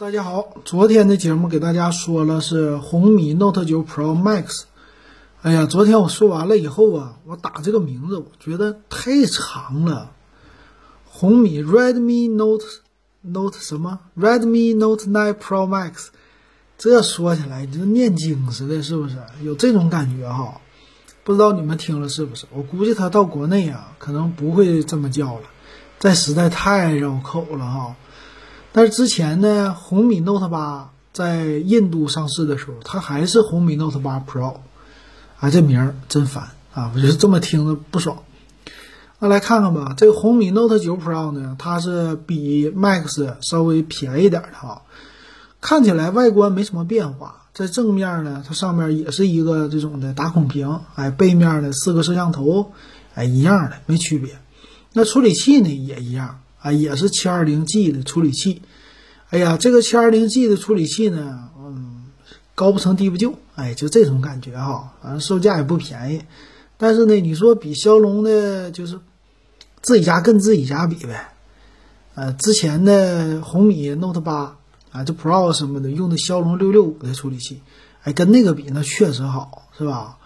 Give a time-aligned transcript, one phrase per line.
[0.00, 4.62] 大家好，昨天的节目给大家说了是红米 Note 9 Pro Max。
[5.42, 10.12] 哎呀，昨天我说完了以后啊，我打这个名字我觉得太长了。
[11.04, 12.64] 红米 Redmi Note
[13.20, 16.06] Note 什么 Redmi Note 9 Pro Max，
[16.78, 19.16] 这说起来你就念经似的，是不是？
[19.42, 20.62] 有这种感觉哈？
[21.24, 22.46] 不知道你们听了是不是？
[22.54, 25.42] 我估计它到国内啊，可能不会这么叫了，
[25.98, 27.96] 这实在太绕口了哈。
[28.72, 34.58] 但是之前呢，红米 Note 八在印度上市的时候，它还是红米 Note 八 Pro，
[35.40, 36.92] 啊，这名儿真烦啊！
[36.94, 38.22] 我就是这么听着不爽。
[39.18, 44.82] 那来看看吧，这个红米 Note 9 Pro 呢，它是比 Max 稍微便宜点的哈。
[45.60, 52.72] 看起来外观没什么变化，在正面呢，它上面也是一个这种的打孔屏，哎，背面的四个摄像头，
[53.14, 54.38] 哎，一样的没区别。
[54.92, 56.40] 那处理器呢也一样。
[56.60, 58.62] 啊，也是七二零 G 的处理器。
[59.30, 62.06] 哎呀，这个七二零 G 的处理器呢，嗯，
[62.54, 64.92] 高不成低不就，哎，就这种感觉哈。
[65.02, 66.22] 反正售价也不便宜，
[66.76, 68.98] 但是呢，你说比骁龙的，就是
[69.80, 71.32] 自己家跟自己家比呗。
[72.14, 74.56] 呃，之前的红米 Note 八
[74.90, 77.62] 啊，这 Pro 什么的用的骁龙六六五的处理器，
[78.02, 80.18] 哎，跟那个比，那确实好，是吧？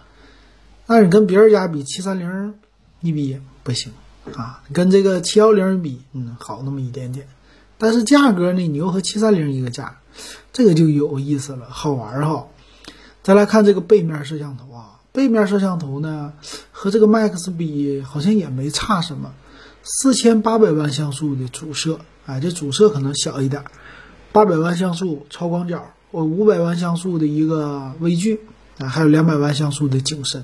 [0.87, 2.55] 但是你跟别人家比，七三零
[3.01, 3.93] 一比不行。
[4.33, 7.27] 啊，跟这个七幺零比，嗯，好那么一点点，
[7.77, 9.99] 但是价格呢，你又和七三零一个价，
[10.51, 12.47] 这个就有意思了，好玩哈。
[13.21, 16.33] 再来看这个背面摄像头啊，背面摄像头呢
[16.71, 19.33] 和这个 Max 比，好像也没差什么，
[19.83, 23.63] 四千八百万像素的主摄，哎，这主摄可能小一点，
[24.31, 28.41] 八百万像素超广角，我五百万像素的一个微距，
[28.79, 30.43] 啊，还有两百万像素的景深，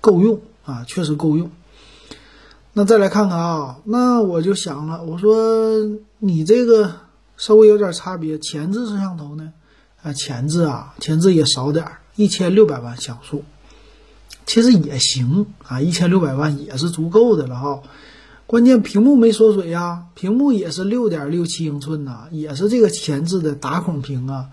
[0.00, 1.50] 够用啊，确实够用。
[2.78, 5.80] 那再来看看啊，那我就想了，我说
[6.20, 6.92] 你这个
[7.36, 9.52] 稍微有点差别，前置摄像头呢？
[10.00, 13.42] 啊，前置啊，前置也少点儿，一千六百万像素，
[14.46, 17.82] 其实也行啊，一千六百万也是足够的了哈。
[18.46, 24.50] 关键屏幕没缩水呀，屏幕也是六点六七英寸呐，也是这个前置的打孔屏啊，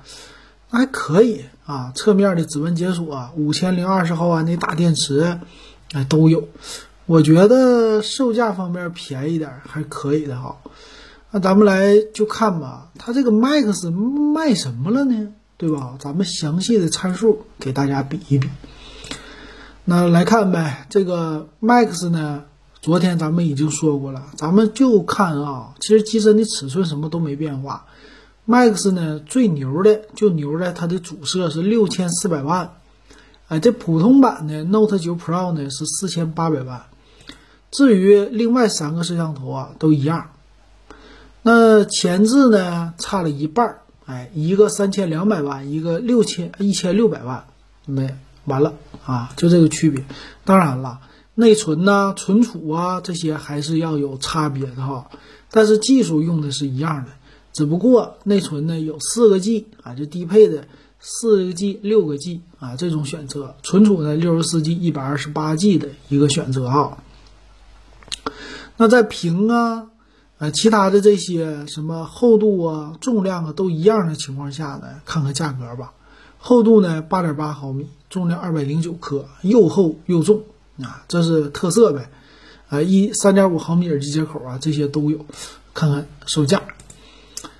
[0.72, 1.92] 那还可以啊。
[1.94, 5.40] 侧面的指纹解锁，五千零二十毫安的大电池，
[5.92, 6.48] 哎，都有。
[7.08, 10.58] 我觉得售价方面便宜点还可以的哈，
[11.30, 15.30] 那咱们来就看吧，它这个 Max 卖什么了呢？
[15.58, 15.96] 对吧？
[16.00, 18.50] 咱们详细的参数给大家比一比。
[19.84, 22.44] 那来看呗，这个 Max 呢，
[22.82, 27.86] 昨天咱们已经说过了，咱们就看啊，其实机身的尺寸什么都没变化。
[28.48, 32.72] Max 呢最牛的就牛在它的主摄是六千四百万，
[33.48, 36.82] 哎，这普通版的 Note 9 Pro 呢是四千八百万。
[37.76, 40.30] 至于另外三个摄像头啊，都一样。
[41.42, 47.44] 那前置呢，差了一半儿，哎，一个三千两百万，一个六千一千六百万，
[47.86, 48.16] 没
[48.46, 48.76] 完了
[49.06, 50.06] 啊，就这个区别。
[50.46, 51.02] 当然了，
[51.34, 55.10] 内存呐、存储啊这些还是要有差别的哈。
[55.52, 57.12] 但是技术用的是一样的，
[57.52, 60.64] 只不过内存呢有四个 G 啊，就低配的
[61.02, 67.00] 四个 G、六个 G 啊这种选择，存储呢六十四 G、一百二十八 G 的一个选择哈。
[68.78, 69.88] 那在屏啊，
[70.38, 75.94] 呃，其他的这些什么厚度啊、重量啊都一样的情况下呢，看看价格吧。
[76.38, 80.44] 厚度呢，八点八毫米，重量二百零九克，又厚又重
[80.82, 82.10] 啊，这是特色呗。
[82.68, 85.26] 啊，一三点五毫米耳机接口啊，这些都有。
[85.74, 86.62] 看看售价，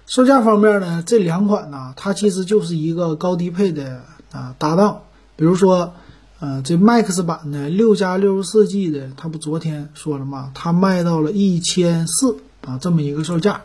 [0.06, 5.04] 售价方面呢，这两款呢，它其实就是一个高低配的啊搭档，
[5.36, 5.94] 比如说。
[6.40, 10.52] 呃，这 Max 版的六加六十四 G 的，它不昨天说了吗？
[10.54, 13.62] 它卖到了一千四啊，这么一个售价。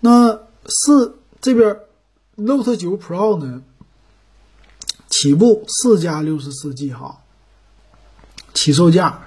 [0.00, 1.76] 那四这边
[2.36, 3.60] Note 9 Pro 呢，
[5.10, 7.18] 起步四加六十四 G 哈，
[8.54, 9.24] 起售价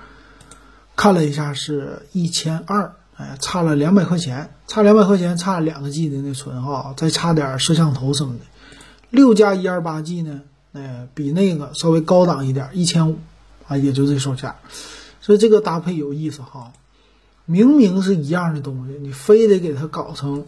[0.96, 8.40] 看了一下是一千二，哎，差了两百块钱，差两百块钱，差两个 G 的内存哈，再差点摄像头什么的。
[9.12, 10.42] 六加一二八 G 呢？
[10.74, 13.18] 哎，比那个稍微高档一点，一千五
[13.68, 14.56] 啊，也就这售价，
[15.22, 16.74] 所以这个搭配有意思哈。
[17.46, 20.46] 明明是一样的东西，你非得给它搞成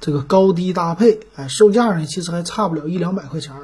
[0.00, 3.54] 这个高低搭配，哎，售价呢其实还差不了一两百块钱。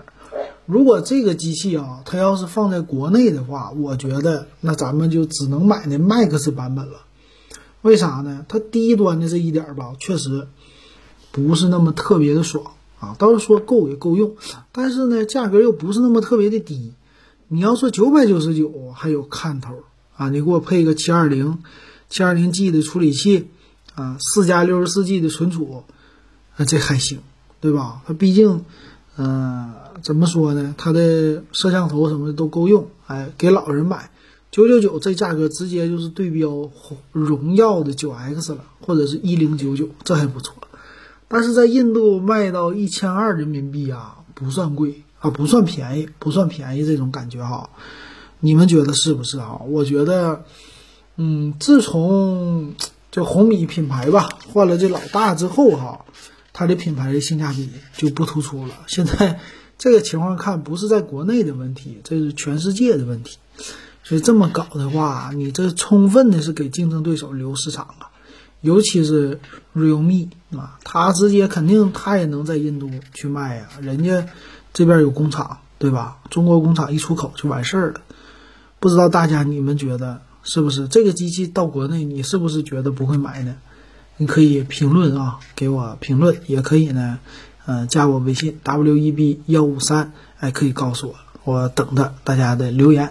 [0.67, 7.01] 如果这个机器啊，它要是放在国内的话，我觉得那咱们就只能买那 Max 版本了。
[7.83, 8.45] 为啥呢？
[8.49, 10.49] 它低端的这一点吧，确实
[11.33, 12.73] 不是那么特别的爽。
[13.01, 14.37] 啊，倒是说够也够用，
[14.71, 16.93] 但是呢，价格又不是那么特别的低。
[17.49, 19.83] 你要说九百九十九还有看头
[20.17, 21.59] 啊，你给我配个七二零、
[22.09, 23.49] 七二零 G 的处理器
[23.97, 25.83] 啊，四加六十四 G 的存储，
[26.57, 27.19] 啊，这还行。
[27.63, 28.01] 对吧？
[28.07, 28.65] 它毕竟，
[29.19, 30.75] 嗯，怎么说呢？
[30.79, 34.11] 它的摄像头什么的都够用，哎，给老人买，
[34.51, 36.71] 九九九这价格直接就是对标
[37.13, 40.55] 荣耀的九 X 了，或者是一零九九，这还不错。
[41.33, 47.71] 但是在印度卖到一千二人民币啊，不算贵啊，不算便宜，不算便宜这种感觉哈。
[48.41, 49.61] 你们觉得是不是啊？
[49.69, 50.43] 我觉得，
[51.15, 52.75] 嗯，自从
[53.13, 56.05] 这红米品牌吧换了这老大之后哈，
[56.53, 58.75] 它的品牌的性价比就不突出了。
[58.89, 59.39] 现在
[59.79, 63.39] 这个情况看，不是在国内的问题，这是全世界的问题。
[64.03, 68.11] 所以这么搞的话，你这充分的是给竞争对手留市场啊。
[68.61, 69.41] 尤其是
[69.75, 74.27] realme 啊，他直接肯定他也能在印度去卖呀，人家
[74.73, 76.19] 这边有工厂，对吧？
[76.31, 78.03] 中国工厂一出口就完事儿了。
[78.79, 83.57] 不知道大家你们觉得是不是这个机器到国内，你是不是觉得不会买呢？
[84.17, 87.19] 你可以评论啊，给我评论，也可以呢，
[87.65, 91.15] 嗯，加我微信 w e b 幺五三，哎，可以告诉我，
[91.45, 93.11] 我等着大家的留言。